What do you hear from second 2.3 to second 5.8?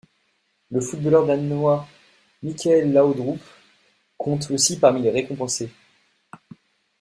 Michael Laudrup compte aussi parmi les récompensés.